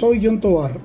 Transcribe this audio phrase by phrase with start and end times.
[0.00, 0.80] soy John Tobar.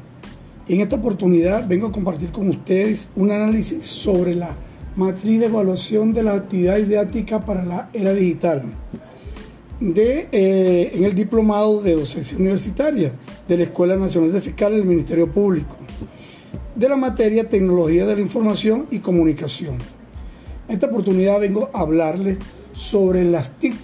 [0.67, 4.57] En esta oportunidad vengo a compartir con ustedes un análisis sobre la
[4.97, 8.63] matriz de evaluación de la actividad didáctica para la era digital
[9.80, 13.13] de, eh, en el diplomado de docencia universitaria
[13.48, 15.77] de la Escuela Nacional de Fiscales del Ministerio Público
[16.75, 19.77] de la materia Tecnología de la Información y Comunicación.
[20.68, 22.38] En esta oportunidad vengo a hablarles
[22.73, 23.76] sobre las TIC,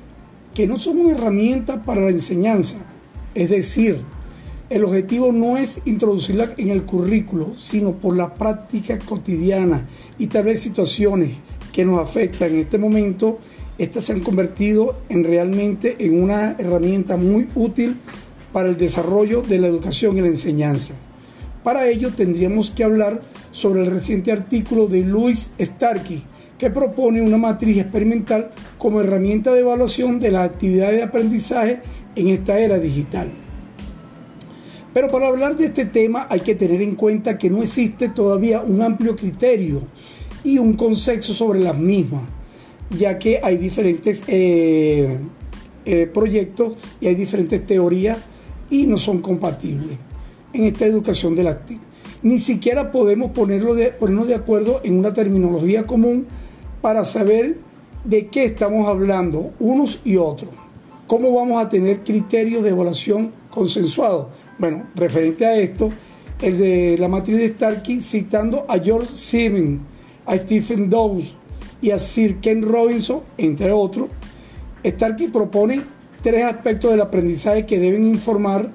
[0.54, 2.80] que no son una herramienta para la enseñanza,
[3.34, 4.04] es decir,
[4.72, 10.46] el objetivo no es introducirla en el currículo, sino por la práctica cotidiana y tal
[10.46, 11.34] vez situaciones
[11.74, 13.40] que nos afectan en este momento,
[13.78, 17.98] estas se han convertido en realmente en una herramienta muy útil
[18.54, 20.94] para el desarrollo de la educación y la enseñanza.
[21.66, 23.20] Para ello tendríamos que hablar
[23.52, 26.24] sobre el reciente artículo de Louis Starkey,
[26.58, 31.82] que propone una matriz experimental como herramienta de evaluación de las actividades de aprendizaje
[32.16, 33.41] en esta era digital.
[34.94, 38.62] Pero para hablar de este tema hay que tener en cuenta que no existe todavía
[38.62, 39.84] un amplio criterio
[40.44, 42.24] y un consenso sobre las mismas,
[42.90, 45.18] ya que hay diferentes eh,
[45.86, 48.18] eh, proyectos y hay diferentes teorías
[48.70, 49.98] y no son compatibles
[50.54, 51.80] en esta educación de la TIC.
[52.24, 56.28] Ni siquiera podemos ponerlo ponernos de acuerdo en una terminología común
[56.82, 57.58] para saber
[58.04, 60.52] de qué estamos hablando unos y otros.
[61.08, 64.28] ¿Cómo vamos a tener criterios de evaluación consensuados?
[64.62, 65.90] Bueno, referente a esto,
[66.40, 69.82] el de la matriz de Starkey citando a George Siemens,
[70.28, 71.34] a Stephen Dowes
[71.82, 74.10] y a Sir Ken Robinson, entre otros,
[74.86, 75.82] Starkey propone
[76.22, 78.70] tres aspectos del aprendizaje que deben informar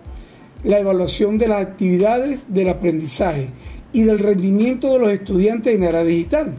[0.64, 3.50] la evaluación de las actividades del aprendizaje
[3.92, 6.52] y del rendimiento de los estudiantes en era digital.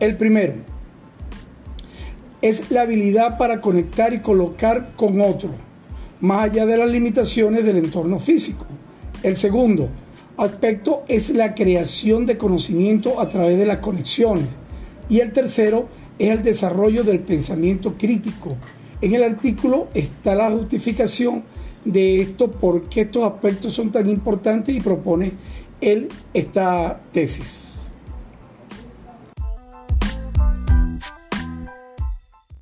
[0.00, 0.54] El primero
[2.42, 5.52] es la habilidad para conectar y colocar con otros
[6.20, 8.66] más allá de las limitaciones del entorno físico.
[9.22, 9.88] El segundo
[10.36, 14.48] aspecto es la creación de conocimiento a través de las conexiones.
[15.08, 15.88] Y el tercero
[16.18, 18.56] es el desarrollo del pensamiento crítico.
[19.00, 21.44] En el artículo está la justificación
[21.84, 25.32] de esto, por qué estos aspectos son tan importantes y propone
[25.80, 27.75] él esta tesis.